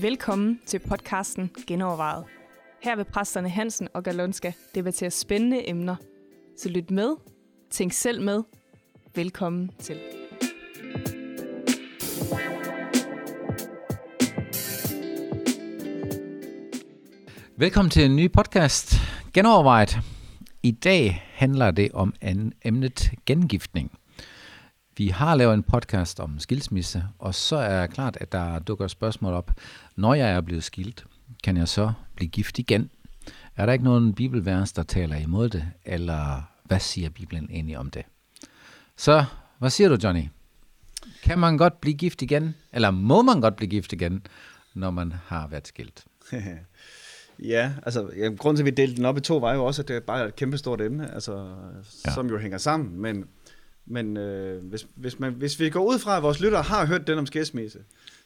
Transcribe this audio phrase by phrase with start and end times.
[0.00, 2.24] Velkommen til podcasten Genovervejet.
[2.82, 5.96] Her vil præsterne Hansen og Galonska debattere spændende emner.
[6.58, 7.16] Så lyt med,
[7.70, 8.42] tænk selv med.
[9.14, 9.96] Velkommen til.
[17.56, 18.94] Velkommen til en ny podcast,
[19.34, 20.13] Genovervejet.
[20.64, 23.98] I dag handler det om en emnet gengiftning.
[24.96, 28.88] Vi har lavet en podcast om skilsmisse, og så er det klart, at der dukker
[28.88, 29.50] spørgsmål op.
[29.96, 31.04] Når jeg er blevet skilt,
[31.42, 32.90] kan jeg så blive gift igen?
[33.56, 37.90] Er der ikke nogen bibelvers, der taler imod det, eller hvad siger Bibelen egentlig om
[37.90, 38.02] det?
[38.96, 39.24] Så,
[39.58, 40.24] hvad siger du, Johnny?
[41.22, 44.26] Kan man godt blive gift igen, eller må man godt blive gift igen,
[44.74, 46.04] når man har været skilt?
[47.38, 49.82] Ja, altså ja, grunden til, at vi delte den op i to, var jo også,
[49.82, 51.46] at det er bare et kæmpestort emne, altså,
[52.06, 52.14] ja.
[52.14, 53.00] som jo hænger sammen.
[53.00, 53.24] Men,
[53.86, 57.06] men øh, hvis, hvis, man, hvis vi går ud fra, at vores lyttere har hørt
[57.06, 57.78] den om skilsmisse,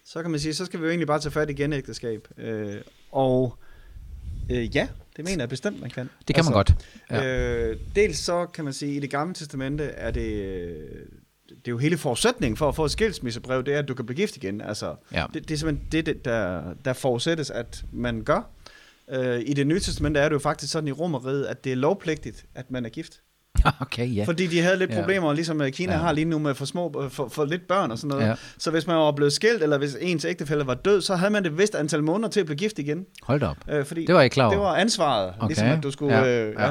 [0.04, 2.28] så kan man sige, så skal vi jo egentlig bare tage fat i genægteskab.
[2.38, 2.76] Øh,
[3.12, 3.58] og
[4.50, 6.10] øh, ja, det mener jeg bestemt, man kan.
[6.18, 6.74] Det kan altså, man godt.
[7.10, 7.68] Ja.
[7.70, 10.76] Øh, dels så kan man sige, at i det gamle testamente er det
[11.48, 14.06] det er jo hele forudsætningen for at få et skilsmissebrev, det er, at du kan
[14.06, 14.60] blive gift igen.
[14.60, 15.26] Altså, Ja.
[15.34, 18.50] det, det er simpelthen det, der, der forudsættes, at man gør.
[19.12, 21.76] Øh, I det nye testament er det jo faktisk sådan i romeriet, at det er
[21.76, 23.20] lovpligtigt, at man er gift.
[23.80, 24.24] Okay, ja.
[24.24, 25.00] Fordi de havde lidt Ja.
[25.00, 25.98] problemer, ligesom øh, Kina Ja.
[25.98, 28.26] har lige nu med for, små, for, for lidt børn og sådan noget.
[28.26, 28.34] Ja.
[28.58, 31.44] Så hvis man var blevet skilt, eller hvis ens ægtefælle var død, så havde man
[31.44, 33.04] det vist antal måneder til at blive gift igen.
[33.22, 33.56] Hold op.
[33.70, 34.54] Øh, fordi Det var ikke klar over.
[34.54, 35.46] det var ansvaret, Okay.
[35.48, 36.18] ligesom at du skulle...
[36.18, 36.66] Ja, Ja, øh, ja.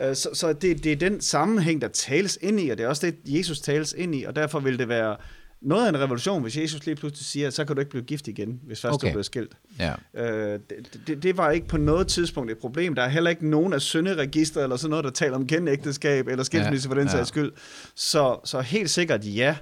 [0.00, 0.08] ja.
[0.10, 2.88] Øh, Så, så det, det er den sammenhæng, der tales ind i, og det er
[2.88, 5.16] også det, Jesus tales ind i, og derfor vil det være
[5.62, 8.28] noget af en revolution, hvis Jesus lige pludselig siger, så kan du ikke blive gift
[8.28, 9.06] igen, hvis først okay.
[9.06, 9.52] du er blevet skilt.
[9.78, 9.92] Ja.
[10.14, 12.94] Øh, det, det, det var ikke på noget tidspunkt et problem.
[12.94, 16.44] Der er heller ikke nogen af synderegister eller sådan noget, der taler om genægteskab eller
[16.44, 17.12] skilsmisse Ja, for den ja.
[17.12, 17.52] sags skyld.
[17.94, 19.56] Så, så helt sikkert ja.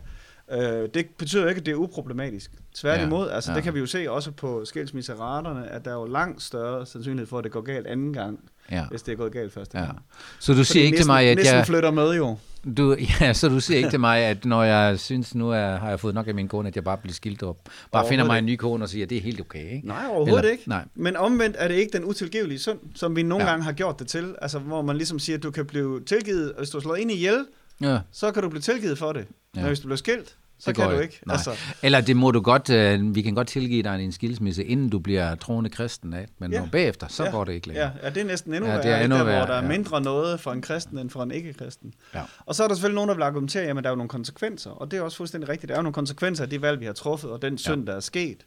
[0.52, 2.50] Øh, det betyder ikke, at det er uproblematisk.
[2.74, 3.56] Tværtimod, Ja, altså ja.
[3.56, 7.26] det kan vi jo se også på skilsmisseraterne, at der er jo langt større sandsynlighed
[7.26, 8.84] for, at det går galt anden gang, ja.
[8.90, 9.84] hvis det er gået galt første ja.
[9.84, 9.98] gang.
[10.38, 11.66] Så du siger Fordi ikke til næsten, mig, at næsten jeg...
[11.66, 12.36] flytter med jo.
[12.76, 15.88] Du, ja, så du siger ikke til mig, at når jeg synes, nu er, har
[15.88, 17.56] jeg fået nok af min kone, at jeg bare bliver skilt op.
[17.92, 19.88] Bare finder mig en ny kone og siger, at det er helt okay, ikke?
[19.88, 20.68] Nej, overhovedet Eller- ikke.
[20.68, 20.84] nej.
[20.94, 23.50] Men omvendt er det ikke den utilgivelige synd, som vi nogle Ja.
[23.50, 24.34] gange har gjort det til.
[24.42, 27.10] Altså, hvor man ligesom siger, at du kan blive tilgivet, og hvis du slår ind
[27.10, 27.46] i ihjel,
[27.82, 27.98] Ja.
[28.12, 29.26] så kan du blive tilgivet for det.
[29.56, 29.60] Ja.
[29.60, 31.02] Men hvis du bliver skilt, så Det kan du ikke.
[31.02, 31.20] ikke.
[31.26, 31.34] Nej.
[31.34, 31.50] Altså,
[31.82, 34.98] Eller det må du godt, øh, vi kan godt tilgive dig en skilsmisse, inden du
[34.98, 36.60] bliver troende kristen af, men Ja.
[36.60, 37.90] når bagefter, så ja, går det ikke længere.
[38.02, 39.46] Ja, ja, det er næsten endnu Ja, ja, det er værre, endnu der, værre, hvor
[39.46, 39.68] der er ja.
[39.68, 41.92] mindre noget for en kristen end for en ikke-kristen.
[42.14, 42.22] Ja.
[42.46, 44.70] Og så er der selvfølgelig nogen, der vil argumentere, jamen der er jo nogle konsekvenser,
[44.70, 45.68] og det er også fuldstændig rigtigt.
[45.68, 47.94] Der er jo nogle konsekvenser af de valg, vi har truffet, og den synd, der
[47.96, 48.46] er sket.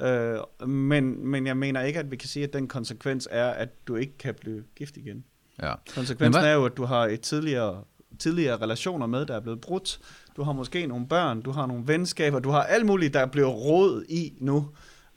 [0.00, 0.34] Ja.
[0.38, 3.68] Øh, men, men jeg mener ikke, at vi kan sige, at den konsekvens er, at
[3.88, 5.24] du ikke kan blive gift igen.
[5.62, 5.72] Ja.
[5.94, 7.82] Konsekvensen hvad- er jo, at du har et tidligere,
[8.18, 9.98] tidligere relationer med, der er blevet brudt.
[10.40, 13.48] Du har måske nogle børn, du har nogle venskaber, du har alt muligt, der bliver
[13.48, 14.68] råd i nu.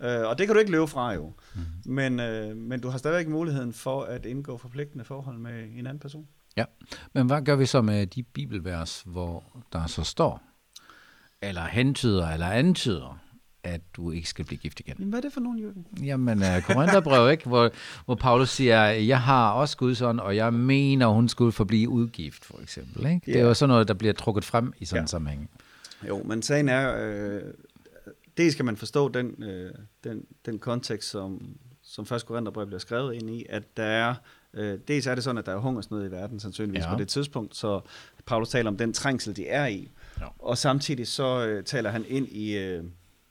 [0.01, 1.33] Øh, og det kan du ikke løbe fra jo.
[1.55, 1.63] Mhm.
[1.85, 1.93] Mm.
[1.93, 5.99] Men, øh, men du har stadigvæk muligheden for at indgå forpligtende forhold med en anden
[5.99, 6.27] person.
[6.57, 6.65] ja.
[7.13, 10.41] Men hvad gør vi så med de bibelvers, hvor der så står,
[11.41, 13.19] eller hentyder, eller antyder,
[13.63, 14.95] at du ikke skal blive gift igen?
[14.99, 15.85] Jamen, hvad er det for nogen, Jørgen?
[16.03, 17.45] Jamen, uh, Korintherbrev, ikke?
[17.47, 17.71] Hvor,
[18.05, 22.45] hvor Paulus siger, jeg har også Guds ånd, og jeg mener, hun skulle forblive udgift,
[22.45, 23.05] for eksempel.
[23.05, 23.21] Ikke?
[23.25, 25.07] Det er jo sådan noget, der bliver trukket frem i sådan en Ja.
[25.07, 25.49] sammenhæng.
[26.07, 27.41] Jo, men sagen er, øh,
[28.37, 29.71] det skal man forstå den, øh,
[30.03, 34.15] den, den kontekst, som, som først Korintherbrev bliver skrevet ind i, at der er,
[34.53, 36.93] øh, dels er det sådan, at der er hungersnød i verden, sandsynligvis ja.
[36.93, 37.81] på det tidspunkt, så
[38.25, 40.25] Paulus taler om den trængsel, de er i, Ja.
[40.39, 42.83] og samtidig så øh, taler han ind i øh,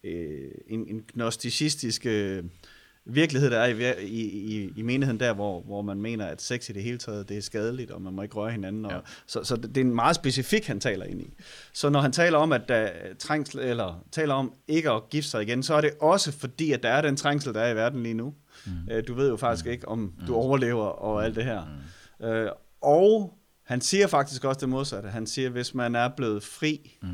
[0.05, 2.45] øh, en, en gnosticistisk øh,
[3.05, 4.23] virkelighed, der er i, i,
[4.63, 7.37] i, i menigheden der, hvor, hvor man mener, at sex i det hele taget, det
[7.37, 8.85] er skadeligt, og man må ikke røre hinanden.
[8.85, 8.99] Og, Ja.
[9.27, 11.35] så, så det er en meget specifik, han taler ind i.
[11.73, 15.31] Så når han taler om, at der er trængsel, eller taler om ikke at gifte
[15.31, 17.77] sig igen, så er det også fordi, at der er den trængsel, der er i
[17.77, 18.35] verden lige nu.
[18.67, 18.73] Mm.
[18.91, 21.65] Øh, du ved jo faktisk ikke, om du overlever og alt det her.
[22.21, 22.27] Mm.
[22.27, 25.09] Øh, og han siger faktisk også det modsatte.
[25.09, 27.09] Han siger, hvis man er blevet fri, mm.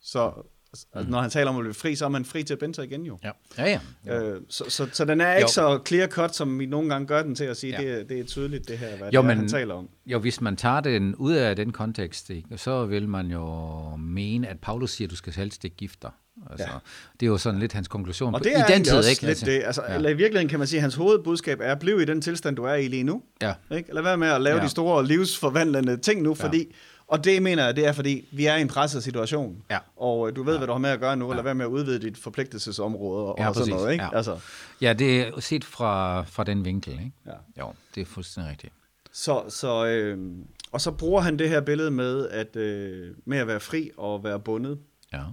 [0.00, 0.32] så
[0.72, 2.74] altså, når han taler om at blive fri, så er man fri til at binde
[2.74, 3.18] sig igen jo.
[3.24, 3.80] Ja, ja.
[4.06, 4.22] ja.
[4.22, 5.48] Øh, så, så, så den er ikke Jo.
[5.48, 7.88] så clear cut, som vi nogle gange gør den til at sige, Ja.
[7.88, 9.88] det, er- det er tydeligt det her, hvad jo, det er, men- han taler om.
[10.12, 14.48] Jo, hvis man tager den ud af den kontekst, ikke, så vil man jo mene,
[14.48, 16.10] at Paulus siger, at du skal helst ikke gifte dig.
[16.50, 16.78] Altså, ja.
[17.20, 19.26] Det er jo sådan lidt hans konklusion Og det er i den tid, også ikke?
[19.26, 19.62] lidt det.
[19.66, 19.94] Altså, ja.
[19.94, 22.56] eller I virkeligheden kan man sige, at hans hovedbudskab er, at blive i den tilstand,
[22.56, 23.22] du er i lige nu.
[23.42, 23.54] Ja.
[23.70, 23.94] Ikke?
[23.94, 24.64] Lad være med at lave Ja.
[24.64, 26.44] de store livsforvandlende ting nu, Ja.
[26.46, 26.74] fordi,
[27.06, 29.62] og det mener jeg, det er fordi, vi er i en presset situation.
[29.70, 29.78] Ja.
[29.96, 30.58] Og øh, du ved, Ja.
[30.58, 31.42] hvad du har med at gøre nu, og Ja.
[31.42, 33.80] være med at udvide dit forpligtelsesområde og, Ja, og sådan præcis.
[33.80, 33.92] noget.
[33.92, 34.04] Ikke?
[34.04, 34.16] Ja.
[34.16, 34.38] Altså,
[34.80, 37.12] Ja, det er set fra, fra den vinkel, ikke?
[37.26, 37.32] ja.
[37.60, 38.72] Jo, det er fuldstændig rigtigt.
[39.12, 40.36] Så, så, øh,
[40.72, 44.24] Og så bruger han det her billede med at, øh, med at være fri og
[44.24, 44.78] være bundet,
[45.12, 45.24] Ja.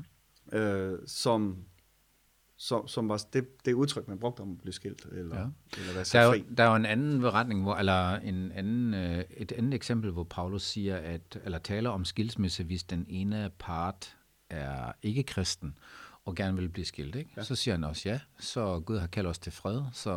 [0.59, 1.57] øh, som,
[2.57, 5.45] som, som var det, det udtryk, man brugte om at blive skilt, eller, Ja.
[5.77, 6.37] eller være Der er, fri.
[6.37, 10.11] jo, der er jo en anden beretning, hvor, eller en anden, øh, et andet eksempel,
[10.11, 14.15] hvor Paulus siger, at, eller taler om skilsmisse, hvis den ene part
[14.49, 15.77] er ikke kristen
[16.25, 17.15] og gerne vil blive skilt.
[17.15, 17.29] Ikke?
[17.37, 17.43] Ja.
[17.43, 19.81] Så siger han også ja, så Gud har kaldt os til fred.
[19.93, 20.11] Så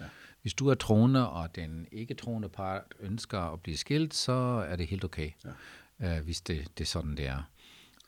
[0.00, 0.04] ja.
[0.44, 4.32] Hvis du er troende, og den ikke troende part ønsker at blive skilt, så
[4.68, 5.30] er det helt okay,
[6.00, 6.16] ja.
[6.16, 7.42] øh, hvis det, det er sådan, det er.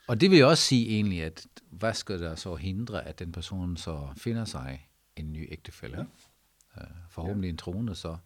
[0.06, 3.32] Og det vil jo også sige egentlig, at hvad skal der så hindre, at den
[3.32, 6.06] person så finder sig en ny ægtefælle?
[6.76, 6.82] Ja.
[6.82, 8.16] Øh, forhåbentlig en troende så,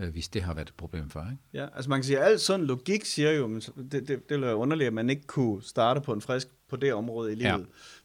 [0.00, 1.20] øh, hvis det har været et problem for.
[1.20, 1.42] Ikke?
[1.52, 4.22] Ja, altså man kan sige, at al sådan logik siger jo, men det, det, det
[4.28, 7.34] ville være underligt, at man ikke kunne starte på en frisk på det område i
[7.34, 7.50] livet.
[7.50, 7.56] Ja.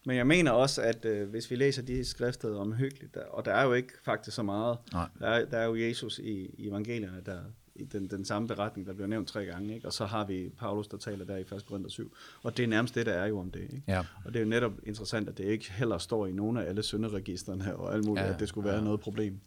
[0.06, 3.46] Men jeg mener også, at øh, hvis vi læser de skrifter om hyggeligt, der, og
[3.46, 5.08] der er jo ikke faktisk så meget, Nej.
[5.20, 7.40] der er, der er jo Jesus i, i evangelierne, der
[7.80, 9.88] i den, den samme beretning, der bliver nævnt tre gange, ikke?
[9.88, 11.66] og så har vi Paulus, der taler der i 1.
[11.68, 13.62] Korinther 7, og det er nærmest det, der er jo om det.
[13.62, 13.84] Ikke?
[13.88, 14.00] Ja.
[14.00, 16.84] Og det er jo netop interessant, at det ikke heller står i nogen af alle
[16.84, 18.84] synderegisterne og alt muligt, Ja, at det skulle være ja.
[18.84, 19.40] noget problem.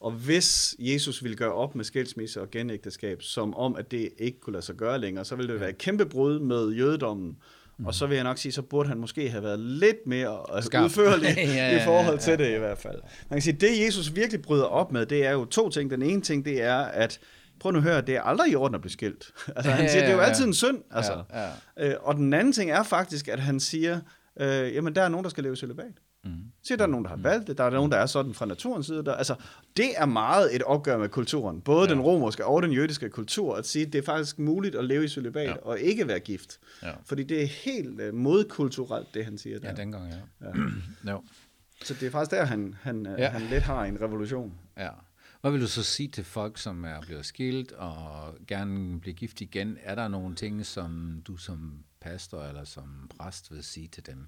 [0.00, 4.40] Og hvis Jesus ville gøre op med skilsmisse og genægteskab, som om, at det ikke
[4.40, 7.36] kunne lade sig gøre længere, så ville det være et kæmpe brud med jødedommen.
[7.84, 10.66] Og så vil jeg nok sige, så burde han måske have været lidt mere altså,
[10.66, 10.84] Skarp.
[10.84, 12.20] udførlig Ja, ja, ja, i forhold ja.
[12.20, 13.00] til det i hvert fald.
[13.30, 15.90] Man kan sige, det Jesus virkelig bryder op med, det er jo to ting.
[15.90, 17.20] Den ene ting, det er, at
[17.60, 19.24] prøv nu at høre, det er aldrig i orden at blive skilt.
[19.56, 20.28] altså han siger, det er jo Ja, ja, ja.
[20.28, 20.78] altid en synd.
[20.90, 21.22] Altså.
[21.32, 21.40] Ja,
[21.76, 21.88] ja.
[21.88, 24.00] Øh, og den anden ting er faktisk, at han siger,
[24.40, 25.92] øh, jamen der er nogen, der skal leve celibat.
[26.26, 26.32] Mm.
[26.62, 28.46] Så der er nogen, der har valgt det, der er nogen, der er sådan fra
[28.46, 29.04] naturens side.
[29.04, 29.34] Der, altså,
[29.76, 31.60] det er meget et opgør med kulturen.
[31.60, 31.94] Både ja.
[31.94, 35.04] den romerske og den jødiske kultur, at sige, at det er faktisk muligt at leve
[35.04, 35.54] i celibat Ja.
[35.62, 36.58] og ikke være gift.
[36.82, 36.92] Ja.
[37.04, 39.68] Fordi det er helt uh, modkulturelt, det han siger der.
[39.68, 40.46] Ja, dengang, ja.
[40.46, 40.52] Ja.
[41.12, 41.22] jo.
[41.84, 43.22] Så det er faktisk der, han, han, Ja.
[43.22, 43.28] ja.
[43.28, 44.54] han lidt har en revolution.
[44.76, 44.88] ja.
[45.40, 49.40] Hvad vil du så sige til folk, som er blevet skilt og gerne bliver gift
[49.40, 49.78] igen?
[49.82, 54.26] Er der nogle ting, som du som pastor eller som præst vil sige til dem?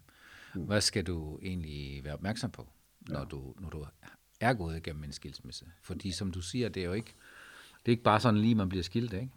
[0.55, 2.69] Hvad skal du egentlig være opmærksom på,
[3.09, 3.87] når, du, når du
[4.41, 5.65] er gået igennem en skilsmisse?
[5.83, 7.15] Fordi som du siger, det er jo ikke,
[7.79, 9.29] det er ikke bare sådan lige, man bliver skilt, ikke?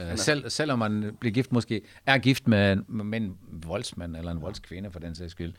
[0.00, 4.42] Uh, selv, selvom man bliver gift, måske er gift med, med en voldsmand eller en
[4.42, 5.54] voldskvinde for den sags skyld,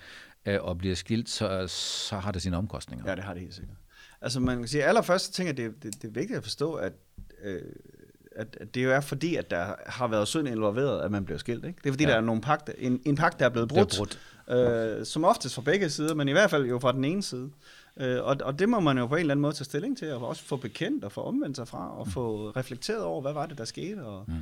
[0.50, 3.10] uh, og bliver skilt, så, så har det sine omkostninger.
[3.10, 3.78] Ja, det har det helt sikkert.
[4.22, 6.74] Altså man kan sige, allerførst så tænker jeg, det, det, det er vigtigt at forstå,
[6.74, 6.94] at,
[7.42, 7.62] øh,
[8.36, 11.38] at, at det jo er fordi, at der har været synd involveret, at man bliver
[11.38, 11.66] skilt.
[11.66, 11.80] Ikke?
[11.84, 12.10] Det er fordi, Ja.
[12.10, 14.20] der er nogle pagt, en, en pagt, der er blevet Det er brudt.
[14.50, 17.50] Øh, som oftest fra begge sider, men i hvert fald jo fra den ene side.
[17.98, 20.14] Øh, og, og det må man jo på en eller anden måde tage stilling til,
[20.14, 23.46] og også få bekendt og få omvendt sig fra, og få reflekteret over, hvad var
[23.46, 24.00] det, der skete.
[24.00, 24.34] Og, mm.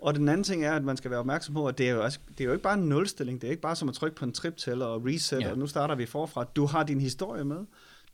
[0.00, 2.02] og den anden ting er, at man skal være opmærksom på, at det er jo,
[2.04, 4.16] også, det er jo ikke bare en nulstilling, det er ikke bare som at trykke
[4.16, 5.50] på en triptæller og reset, ja.
[5.50, 6.44] og nu starter vi forfra.
[6.44, 7.64] Du har din historie med,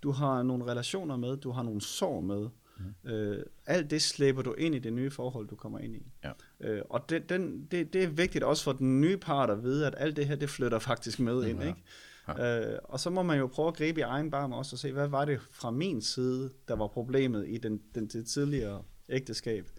[0.03, 2.49] du har nogle relationer med, du har nogle sår med.
[2.77, 3.11] Mm.
[3.11, 6.07] Øh, alt det slæber du ind i det nye forhold, du kommer ind i.
[6.25, 6.31] Ja.
[6.61, 9.87] Øh, og det, den, det, det er vigtigt også for den nye part at vide,
[9.87, 11.63] at alt det her, det flytter faktisk med ind.
[11.63, 11.67] Ja.
[11.67, 11.83] Ikke?
[12.29, 14.93] Øh, og så må man jo prøve at gribe i egen barm også og se,
[14.93, 19.71] hvad var det fra min side, der var problemet i den, den, det tidligere ægteskab.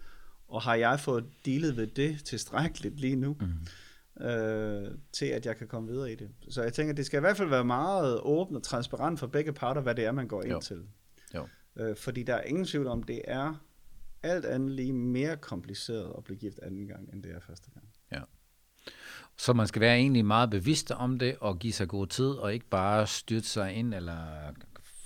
[0.48, 4.24] Og har jeg fået dealet ved det tilstrækkeligt lige nu, mm.
[4.24, 6.30] øh, til at jeg kan komme videre i det.
[6.48, 9.52] Så jeg tænker, det skal i hvert fald være meget åbent og transparent for begge
[9.52, 10.60] parter, hvad det er, man går ind Jo.
[10.60, 10.82] til.
[11.76, 13.54] Øh, fordi der er ingen tvivl om, det er
[14.22, 17.86] alt andet lige mere kompliceret at blive gift anden gang, end det er første gang.
[18.12, 18.20] Ja.
[19.36, 22.54] Så man skal være egentlig meget bevidst om det og give sig god tid, og
[22.54, 24.16] ikke bare styrte sig ind eller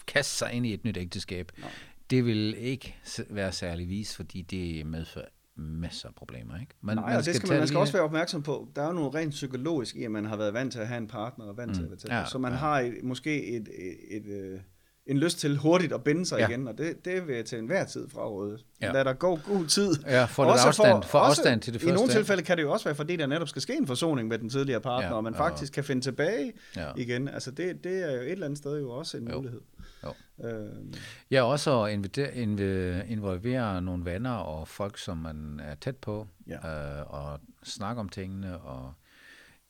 [0.07, 1.53] kaste sig ind i et nyt ægteskab.
[1.59, 1.71] Nej.
[2.11, 2.97] Det vil ikke
[3.31, 5.25] være særlig vis, fordi det medfører
[5.57, 6.61] masser af problemer.
[6.61, 6.75] Ikke?
[6.81, 8.69] Man, Nej, og det skal man, man skal lige- også være opmærksom på.
[8.77, 10.99] Der er jo noget rent psykologisk i, at man har været vant til at have
[10.99, 12.11] en partner og vant til at være tæt.
[12.11, 12.15] Mm.
[12.17, 12.55] Ja, så man ja.
[12.57, 12.61] ja.
[12.61, 14.61] har et, måske et, et, et, øh,
[15.11, 16.49] en lyst til hurtigt at binde sig Ja.
[16.49, 18.59] igen, og det, det vil jeg til enhver tid fraråde.
[18.83, 18.93] Ja.
[18.93, 19.93] Lad der gå god tid.
[20.07, 22.15] Ja, lidt Også afstand, få afstand til det I nogle første.
[22.19, 24.49] tilfælde kan det jo også være, fordi der netop skal ske en forsoning med den
[24.51, 26.93] tidligere partner, Ja, og man og- faktisk kan finde tilbage Ja.
[26.97, 27.29] igen.
[27.29, 29.37] Altså det, det er jo et eller andet sted jo også en Jo.
[29.37, 29.61] mulighed.
[30.05, 30.15] Jo.
[30.49, 30.69] Øh,
[31.31, 36.27] Ja, også at inviter- inv- involvere nogle venner og folk, som man er tæt på,
[36.47, 36.99] Ja.
[37.01, 38.93] øh, og snakke om tingene og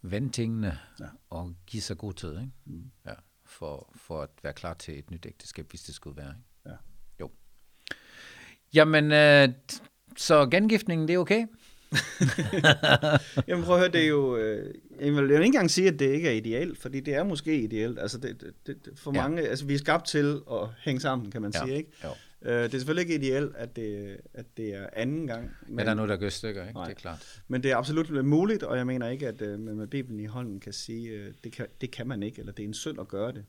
[0.02, 1.04] vende tingene Ja.
[1.30, 2.50] og give sig god tid, ikke?
[2.66, 2.82] Mm.
[3.06, 3.12] Ja,
[3.50, 6.28] for, for at være klar til et nyt ægteskab, hvis det skulle være.
[6.28, 6.40] Ikke?
[6.66, 6.76] Ja.
[7.21, 7.30] Jo.
[8.75, 9.49] Jamen, øh,
[10.16, 11.47] så gengiftningen, det er okay?
[13.49, 14.37] Jamen prøv at høre, det er jo...
[14.37, 17.61] Øh, jeg vil ikke engang sige, at det ikke er ideelt, fordi det er måske
[17.62, 17.99] ideelt.
[17.99, 19.23] Altså det, det, det, for ja.
[19.23, 19.42] mange...
[19.42, 21.64] Altså vi er skabt til at hænge sammen, kan man Ja.
[21.64, 21.90] sige, ikke?
[22.04, 22.09] Jo.
[22.42, 25.42] Øh, det er selvfølgelig ikke ideelt, at det, at det er anden gang.
[25.42, 26.75] Men, Men der er noget, der gør stykker, ikke?
[26.75, 26.85] Nej.
[26.85, 27.42] Det er klart.
[27.49, 30.25] men det er absolut muligt, og jeg mener ikke, at øh, man med Bibelen i
[30.25, 33.00] hånden kan sige, øh, det, kan, det kan man ikke, eller det er en synd
[33.00, 33.44] at gøre det.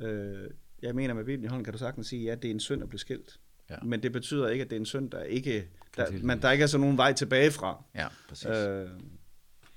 [0.00, 0.06] Ja.
[0.06, 0.50] Øh,
[0.82, 2.82] jeg mener, med Bibelen i hånden kan du sagtens sige, ja, det er en synd
[2.82, 3.40] at blive skilt.
[3.70, 3.76] Ja.
[3.82, 6.52] Men det betyder ikke, at det er en synd, der ikke Der, men der er
[6.52, 7.84] ikke altså nogen vej tilbage fra.
[7.94, 8.46] Ja, præcis.
[8.46, 8.86] Øh, ja.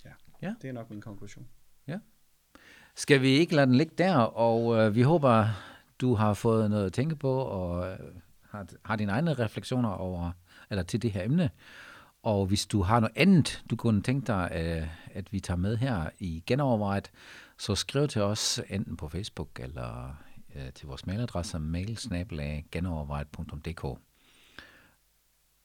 [0.06, 0.10] Ja.
[0.42, 1.48] ja, det er nok min konklusion.
[2.98, 5.48] Skal vi ikke lade den ligge der, og øh, vi håber,
[6.02, 8.00] du har fået noget at tænke på, og øh,
[8.58, 10.32] har, har dine egne refleksioner over,
[10.70, 11.50] eller til det her emne.
[12.24, 15.78] Og hvis du har noget andet, du kunne tænke dig, øh, at vi tager med
[15.78, 17.12] her i genovervejet,
[17.58, 20.16] så skriv til os enten på Facebook eller
[20.56, 24.00] øh, til vores mailadresse mailsnabelag.genovervejet.dk.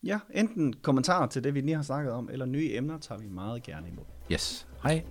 [0.03, 3.29] Ja, enten kommentarer til det, vi lige har snakket om, eller nye emner tager vi
[3.29, 4.05] meget gerne imod.
[4.33, 4.69] Yes.
[4.83, 5.05] Hej.